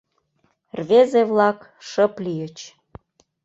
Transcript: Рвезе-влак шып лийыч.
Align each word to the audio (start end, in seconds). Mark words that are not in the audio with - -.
Рвезе-влак 0.79 1.59
шып 1.89 2.13
лийыч. 2.25 2.57